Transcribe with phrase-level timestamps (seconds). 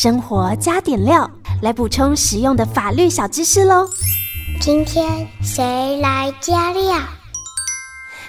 [0.00, 1.28] 生活加点料，
[1.60, 3.84] 来补充实用的法律小知识喽。
[4.60, 7.00] 今天谁来加料？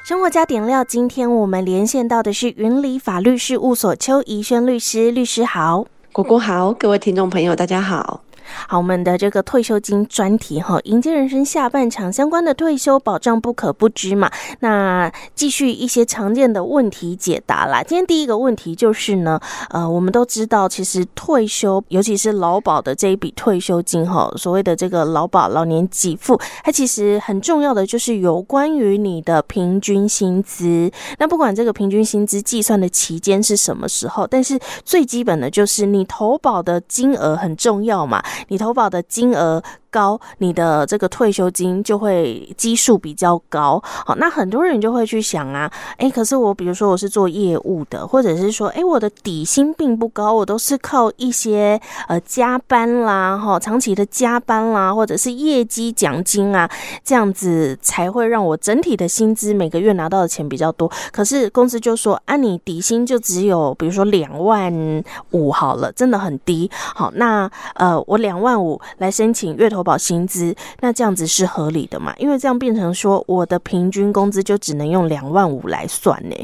[0.04, 8.22] 生活加点料，今天我们连线到的是云里法律事务所邱怡轩律师，律师好，果果好，各位听众朋友大家好。
[8.68, 14.29] 好，我们的这个退休金专题哈，迎接人生下半场相关的退休保障不可不知嘛。
[14.60, 17.82] 那继续一些常见的问题解答啦。
[17.84, 30.92] 今天第一个问题就是呢，呃，我们都知道，其实退休，尤其是劳保的这一笔退休金哈，所谓的这个劳保老年给付，它其实很重要的就是有关于你的平均薪资。
[31.18, 38.23] 那不管这个平均薪资计算的期间是什么时候，但是最基本的就是你投保的金额很重要嘛。
[38.48, 43.82] 你投保的金额高，你的这个退休金就会基数比较高。
[43.84, 56.70] 好，那很多人就会去想啊，诶，可是我比如说我是做业务的，或者是说，诶，我的底薪并不高，我都是靠一些呃加班啦，哈，长期的加班啦，或者是业绩奖金啊，
[57.03, 60.90] 这样子才会让我整体的薪资每个月拿到的钱比较多。
[61.12, 66.70] 可是公司就说，啊，你底薪就只有比如说两万五好了，真的很低。
[66.72, 69.78] 好，那呃，我两万五来申请月头。
[69.80, 72.13] 投保薪资，那这样子是合理的嘛？
[72.17, 76.35] 因为这样变成说，我的平均工资就只能用两万五来算呢。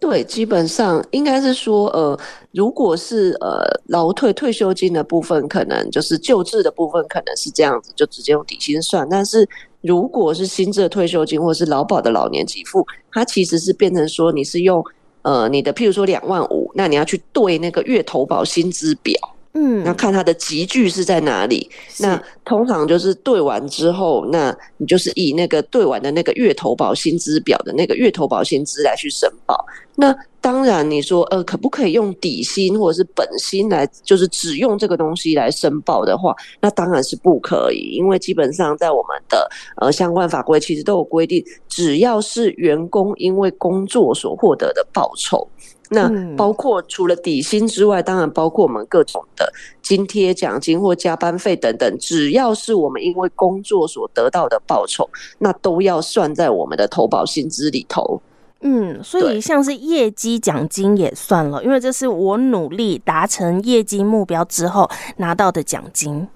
[0.00, 2.18] 对，基本上应该是说，呃，
[2.50, 9.06] 如果是呃劳退退休金的部分，可能就是救治的部分，可能是这样子，就直接用底薪算。
[9.08, 9.48] 但是
[9.80, 14.84] 如果是新制的退休金或是劳保的老年给付，它其实是变成说，你是用
[15.22, 19.14] 呃你的，譬如说两万五，那你要去对那个月投保薪资表。
[19.54, 21.68] 嗯，那看它的集聚是在哪里？
[21.98, 29.62] 那通常就是对完之后，那你就是以那个对完的那个月投保薪资表的那个月投保薪资来去申报。
[29.94, 45.46] 那当然，你说呃，可不可以用底薪或者是本薪来，就是只用这个东西来申报的话，那当然是不可以，因为基本上在我们的呃相关法规其实都有规定，只要是员工因为工作所获得的报酬。
[45.92, 55.08] 那包括除了底薪之外，当然包括我们各种的津贴、奖金或加班费等等，只要是我们因为工作所得到的报酬，
[55.38, 58.20] 那都要算在我们的投保薪资里头。
[58.62, 66.28] 嗯，所以像是业绩奖金也算了，因为这是我努力达成业绩目标之后拿到的奖金。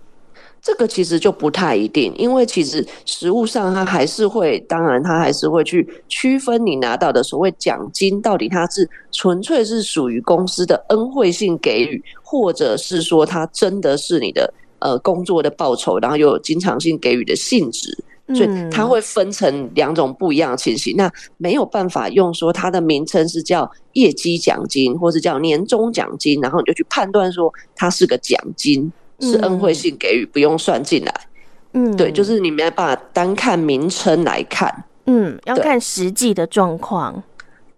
[0.63, 17.97] 这个其实就不太一定，因为其实实务上他还是会，当然他还是会去区分你拿到的所谓奖金到底它是纯粹是属于公司的恩惠性给予，或者是说它真的是你的呃工作的报酬，然后又有经常性给予的性质，
[18.35, 20.97] 所以它会分成两种不一样的情形。
[20.97, 28.93] 那没有办法用说它的名称是叫业绩奖金，或是叫年终奖金，然后你就去判断说它是个奖金。
[29.21, 31.27] 是恩惠性给予，嗯、不用算进来。
[31.73, 34.85] 嗯，对，就是你没办法单看名称来看。
[35.07, 37.23] 嗯，要看实际的状况。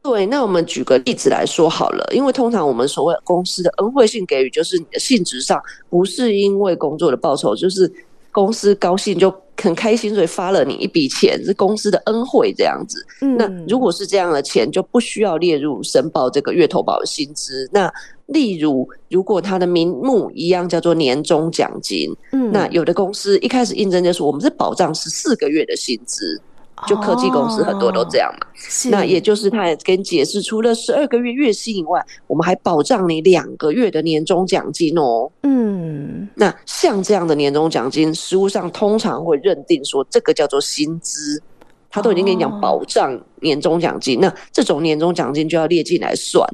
[0.00, 5.60] 对，那我们举个例子来说好了，因为通常我们所谓公司的恩惠性给予，就是你的性质上
[5.91, 7.93] 不是因为工作的报酬，就是
[8.38, 13.04] 公司高兴就很开心，所以发了你一笔钱，是公司的恩惠这样子。
[13.21, 17.69] 嗯，那如果是这样的钱，就不需要列入申报这个月投保的薪资。
[17.72, 17.93] 那
[18.26, 26.41] 例如，如果他的名目一样叫做年终奖金，嗯，那有的公司一开始应征就是我们是保障十四个月的薪资，
[26.87, 28.47] 就科技公司很多都这样嘛。
[28.47, 35.31] 哦、那也就是他也跟解释，除了十二个月月薪以外，我们还保障你两个月的年终奖金哦。
[35.43, 41.43] 嗯，那像这样的年终奖金，实务上通常会认定说这个叫做薪资，
[41.91, 46.49] 他都已经跟你讲保障年终奖金，哦、那这种年终奖金就要列进来算。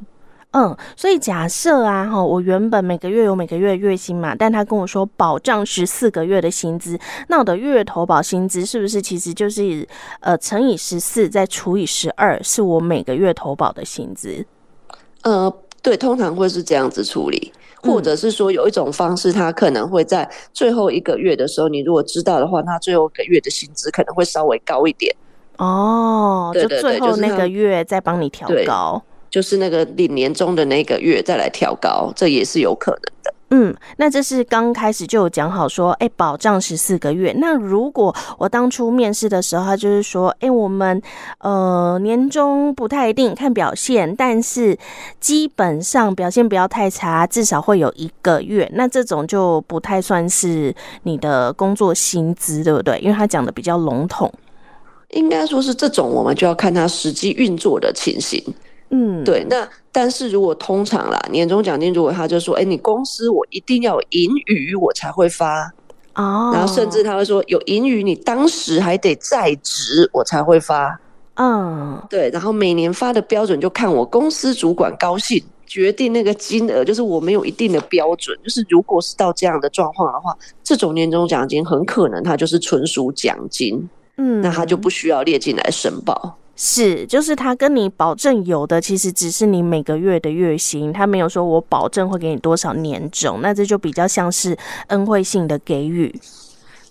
[0.57, 9.85] 嗯，所以假设啊，哈，我原本每个月有每个月的月薪嘛，但他跟我说保障十四个月的薪资，那我的月投保薪资是不是其实就是
[10.21, 14.45] 呃乘以十四再除以十二，是我每个月投保的薪资？
[15.23, 17.51] 呃，对，通常会是这样子处理，
[17.81, 25.13] 或者是说有一种方式，他可能会在最后一个月的时候，你如果知道的话，他最后一个月的薪资可能会稍微高一点。
[25.57, 29.03] 哦，就最后那个月再帮你调高。
[29.35, 33.33] 就是那个领年终的那个月再来调高，这也是有可能的。
[33.49, 37.35] 嗯，那这是刚开始就有讲好说，哎、欸，保障十四个月。
[37.37, 41.01] 那如果我当初面试的时候，他就是说，哎、欸，我们
[41.39, 44.77] 呃年终不太一定看表现，但是
[45.19, 48.71] 基本上表现不要太差，至少会有一个月。
[48.73, 50.73] 那这种就不太算是
[51.03, 52.97] 你的工作薪资，对不对？
[52.99, 54.31] 因为他讲的比较笼统。
[55.09, 58.41] 应该说是这种，我们就要看他实际运作的情形。
[58.89, 59.45] 嗯，对。
[59.49, 65.71] 那但是如果通常啦，年终奖金如果他就说，哎，你公司我一定要有盈余我才会发
[66.15, 70.99] 哦，然后甚至他会说有盈余，你当时还得在职我才会发。
[71.35, 72.29] 嗯，对。
[72.29, 75.43] 然后每年发的标准就看我公司主管高兴。
[75.67, 78.37] 决定那个金额，就是我没有一定的标准。
[78.43, 80.33] 就是如果是到这样的状况的话，
[80.63, 86.37] 这种年终奖金很可能它就是纯属奖金，嗯，那它就不需要列进来申报。
[86.55, 94.57] 是，就是他跟你保证有的，其实只是你每个月的月薪，他没有说我保证会给你多少年终，那这就比较像是
[94.87, 96.13] 恩惠性的给予。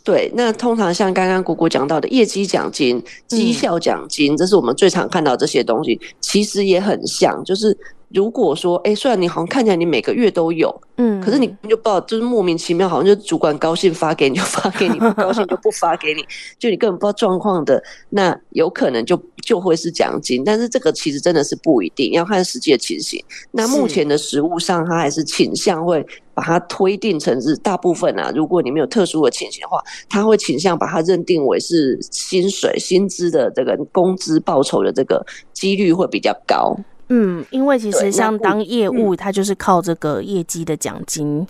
[0.03, 7.77] 对，那通常像刚刚姑姑讲到的业绩奖金、绩效奖金，嗯，这是我们最常看到这些东西，其实也很像，就是。
[8.15, 16.25] 如果说，哎，虽然你好像看起来你每个月都有，嗯，可是你就不知道，就是莫名其妙，好像就主管高兴发给你就发给你，不高兴就不发给你，
[16.57, 23.21] 就你根本不知道状况的，那有可能就就会是奖金，但是这个其实真的是不一定，要看实际的情形。
[23.51, 36.77] 那目前的实务上，它还是倾向会把它推定成是大部分啊，如果你没有特殊的情形的话，它会倾向把它认定为是薪水、薪资的这个工资报酬的这个几率会比较高。
[37.17, 41.47] 嗯，因为其实像当业务，它就是靠这个业绩的奖金。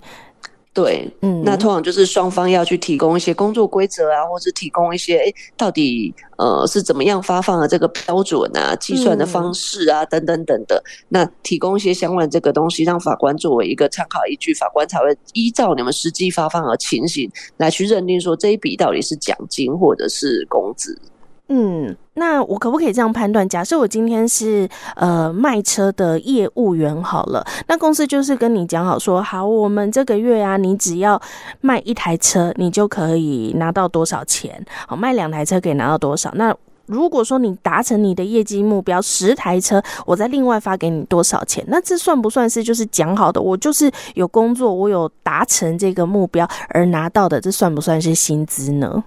[0.71, 10.77] 对，嗯，那通常就是双方要去提供一些工作规则啊，或是提供一些，哎，到底呃是怎么样发放的这个标准啊，计算的方式啊，等等等等。
[11.07, 20.99] 那提供一些相关的这个东西，让法官作为一个参考依据，法官才会依照你们实际发放的情形来去认定说这一笔到底是奖金或者是工资。
[21.47, 23.47] 嗯，那我可不可以这样判断？
[23.47, 31.21] 假设我今天是呃卖车的业务员好了，那公司就是跟你讲好说，好，我们这个月啊，你只要
[31.61, 34.65] 卖一台车，你就可以拿到多少钱？
[34.87, 36.31] 好，卖两台车可以拿到多少？
[36.33, 36.51] 那
[36.87, 41.63] 如果说你达成你的业绩目标，十台车，我再另外发给你多少钱？
[41.67, 43.39] 那这算不算是就是讲好的？
[43.39, 49.03] 我就是有工作，我有达成这个目标而拿到的，这算不算是薪资呢？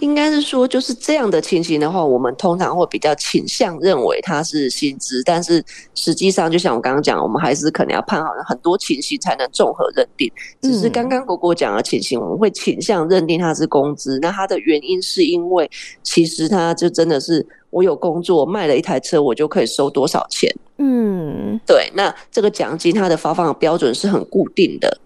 [0.00, 5.64] 应该是说，就是这样的情形的话，我们通常会比较倾向认为它是薪资，但是
[5.94, 10.30] 实际上，就像我刚刚讲，我们还是可能要判好很多情形才能综合认定。
[10.60, 14.18] 只是刚刚果果讲的情形，我们会倾向认定它是工资。
[14.20, 15.70] 那它的原因是因为，
[16.02, 20.52] 其实它就真的是我有工作，卖了一台车，我就可以收多少钱。
[20.78, 21.90] 嗯，对。
[21.94, 24.98] 那这个奖金它的发放的标准是很固定的。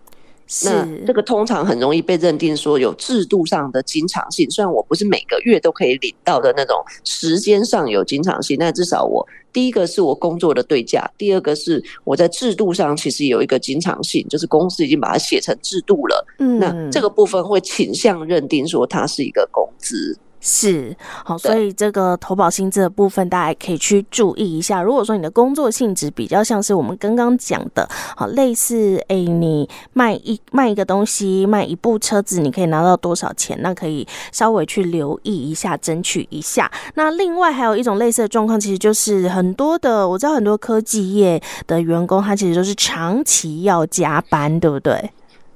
[0.64, 16.26] 那这个通常很容易被认定说有制度上的经常性，虽然我不是每个月都可以领到的那种时间上有经常性，但至少我第一个是我工作的对价，第二个是我在制度上其实有一个经常性，就是公司已经把它写成制度了。
[16.38, 20.16] 嗯，那这个部分会倾向认定说它是一个工资。
[20.44, 20.94] 是，
[21.24, 24.82] 好，所以这个投保薪资的部分，大家可以去注意一下。
[24.82, 33.56] 如果说你的工作性质比较像是我们刚刚讲的，好，类似，哎，你卖一卖一个东西，卖一部车子，你可以拿到多少钱？
[33.62, 36.68] 那可以稍微去留意一下，争取一下。
[36.94, 45.12] 那另外还有一种类似的状况，其实就是很多的，我知道很多科技业的员工，他其实都是长期要加班，对不对？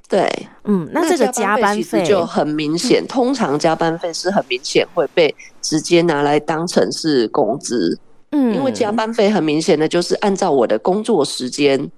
[0.09, 7.99] 对，嗯，那这个加班费就很明显，通常加班费是很明显会被直接拿来当成是工资，
[8.31, 11.91] 嗯，因为加班费很明显的就是按照我的工作时间，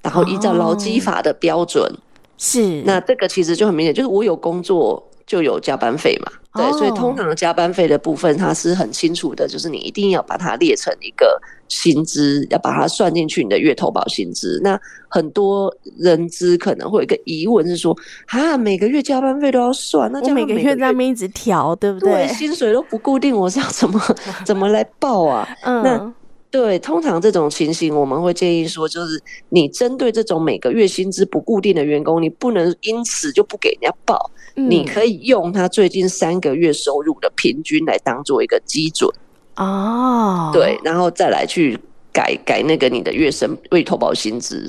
[0.00, 1.92] 然后依照劳基法的标准，
[2.38, 6.32] 是，那这个其实就很明显，就是我有工作就有加班费嘛。
[6.52, 14.60] 对，所以通常的加班费的部分，它是很清楚的，就是你一定要把它列成一个薪资，要把它算进去你的月投保薪资。
[14.60, 14.76] 那
[15.08, 17.96] 很多人资可能会有一个疑问是说，
[18.26, 22.26] 啊，每个月加班费都要算，那就每，每个月在那边一直调，对不对？
[22.26, 24.02] 对，薪水都不固定，我是要怎么
[24.44, 25.48] 怎么来报啊？
[25.62, 26.12] 嗯，那
[26.50, 34.30] 对，通常这种情形，我们会建议说，就是你针对这种每个月薪资不固定的员工，你不能因此就不给人家报。
[34.56, 39.08] 你可以用他最近三个月收入的平均来当做一个基准
[39.54, 41.78] 哦，对，然后再来去
[42.12, 44.68] 改改那个你的月薪未投保薪资，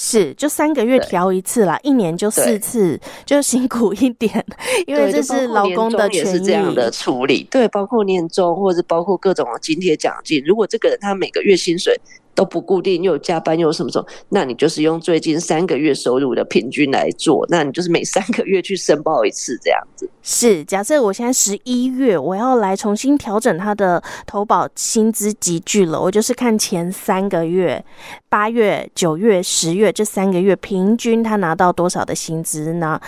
[0.00, 4.46] 是就三个月调一次啦，一年就四次，就辛苦一点，
[4.86, 12.00] 因为这是劳工的权益，也是这样的处理，对，包括年终或者包括各种的津贴奖金，如果这个人他每个月薪水。
[12.38, 14.06] 都不固定，又有加班，又有什么什么？
[14.28, 20.08] 那你就是用最近三个月收入的平均来做，那你就是每三个月去申报一次，这样子。
[20.22, 27.84] 是，假设我现在十一月我要来重新调整他的投保薪资集聚了，我就是看前三个月，
[28.28, 33.00] 八月、九月、十月这三个月平均他拿到多少的薪资呢？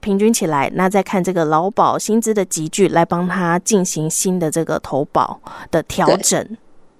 [0.00, 5.40] 平均起来，那再看这个劳保薪资的集聚来帮他进行新的这个投保
[5.70, 6.58] 的调整。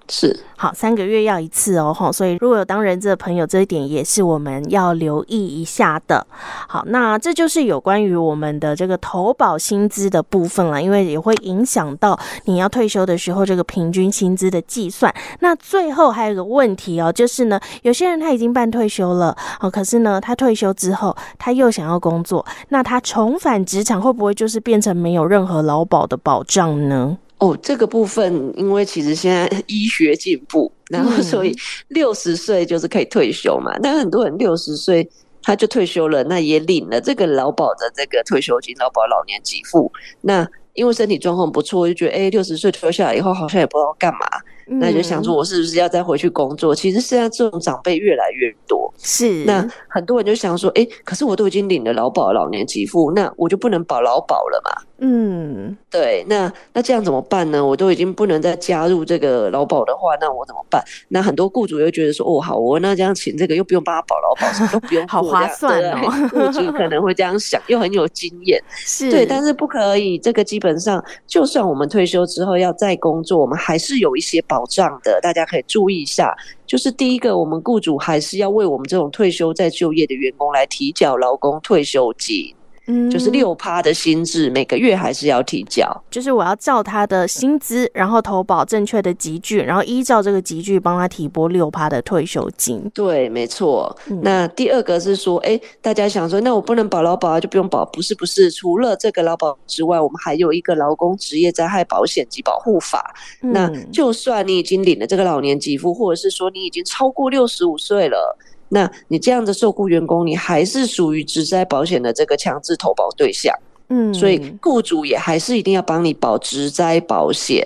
[0.08, 0.38] 是。
[0.58, 6.26] 好，三个月要一次哦，吼，所以如果有当人质的朋友，这一点也是我们要留意一下的。
[6.66, 15.14] 好，那这就是有关于我们的这个投保薪资的部分了，因为也会影响到你要退休的时候这个平均薪资的计算。
[15.40, 27.18] 那最后还有一个问题哦，就是呢，有些人他已经办退休了，哦，可是呢，他退休之后他又想要工作，那他重返职场会不会就是变成没有任何劳保的保障呢？
[27.38, 31.54] 哦，这个部分，因为其实现在 医学进步，然后所以
[31.88, 33.72] 六十岁就是可以退休嘛。
[33.76, 35.06] 嗯、但很多人六十岁
[35.42, 39.92] 他就退休了，那也领了这个劳保的这个退休金、劳保老年给付。
[40.22, 44.20] 那因为身体状况不错，就觉得哎，六十岁退休下来以后好像也不知道干嘛。
[44.68, 46.74] 那就想说，我是不是要再回去工作？
[46.74, 49.44] 嗯、其实现在这种长辈越来越多，是。
[49.44, 54.82] 那很多人就想说，哎、欸，可是我都已经领了劳保老年给付，那我就不能保劳保了嘛？
[54.98, 56.24] 嗯，对。
[56.28, 57.64] 那那这样怎么办呢？
[57.64, 60.82] 我都已经不能再加入这个劳保的话，那我怎么办？
[61.08, 66.28] 那很多雇主又觉得说，哦，好，我那这样请这个又不用帮他保劳保，什么都不用， 好划算哦。
[66.30, 69.26] 雇主可能会这样想，又很有经验， 是对。
[69.26, 75.20] 但是不可以，这个基本上，就算我们退休之后要再工作，我们还是有一些保障的。
[75.20, 76.34] 大家可以注意一下，
[76.66, 82.54] 就是第一个，我们雇主还是要为我们这种退休再就业的员工来提缴劳工退休金，
[82.86, 85.84] 嗯，就是六趴的薪资，每个月还是要提交。
[86.10, 92.88] 就是我要照他的薪资，然后投保正确的集聚，然后依照这个集聚帮他提拨六趴的退休金。
[92.94, 93.96] 对，没错。
[94.08, 97.84] 嗯、那第二个是说，哎，大家想说，那我不能保劳保就不用保？
[97.86, 98.50] 不是，不是。
[98.50, 103.14] 除了这个劳保之外，我们还有一个劳工职业灾害保险及保护法。
[103.42, 108.38] 嗯、那就算你已经领了这个老年给付，或者是说你已经超过六十五岁了。
[108.68, 113.54] 那你这样的受雇员工，你还是属于职灾保险的这个强制投保对象，
[113.88, 117.64] 嗯，所以雇主也还是一定要帮你保职灾保险。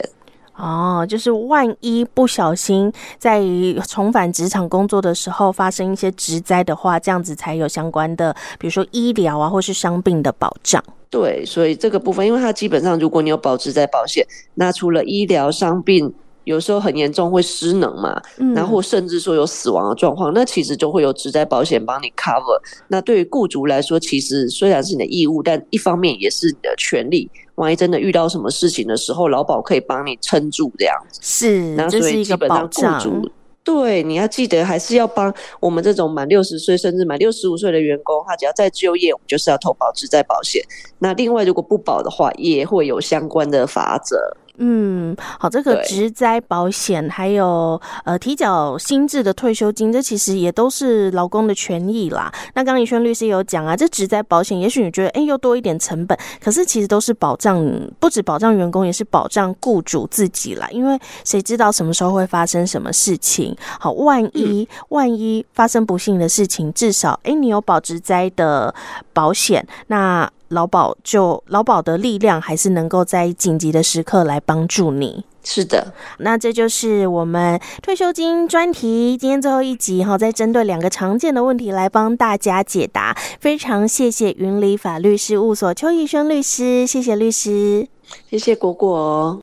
[0.57, 3.43] 哦，就是万一不小心在
[3.89, 10.85] 重返职场工作的时候发生一些职灾的话，这样子才有相关的，比如说医疗啊，或是伤病的保障。
[11.09, 16.13] 对，所以这个部分，因为它基本上如果你有保职灾保险，那除了医疗伤病。
[16.51, 22.61] 有时候很严重会失能嘛，嗯、然后甚至说有死亡的状况，那其实就会有职灾保险帮你 cover。
[22.89, 27.31] 那对于雇主来说，其实虽然是你的义务，但一方面也是你的权利。
[27.55, 31.21] 万一真的遇到什么事情的时候，劳保可以帮你撑住这样子。
[31.23, 33.31] 是，那所以基本上雇主
[33.63, 40.63] 对你要记得还是要帮我们这种满六十岁甚至满六十五岁的员工，他只要再就业，我们就是要投保职灾保险。
[40.99, 44.17] 那另外如果不保的话，也会有相关的法则。
[44.63, 52.31] 嗯，好，这个职灾保险还有呃提缴新制的退休金，这其实也都是劳工的权益啦。
[52.53, 57.59] 那刚刚怡萱律师有讲啊，这职灾保险也许你觉得哎又多一点成本，可是其实都是保障，
[57.99, 60.69] 不止保障员工，也是保障雇主自己啦。
[60.71, 63.57] 因为谁知道什么时候会发生什么事情？
[63.79, 68.75] 好，万一万一发生不幸的事情，至少哎你有保职灾的
[69.15, 70.31] 保险，那。
[70.51, 75.25] 劳保就劳保的力量还是能够在紧急的时刻来帮助你。
[75.43, 83.17] 是的，那这就是我们退休金专题今天最后一集哈，再针对两个常见的问题来帮大家解答。
[83.41, 87.89] 非常谢谢云里法律事务所邱义轩律师，谢谢律师，
[88.29, 89.39] 谢谢果果。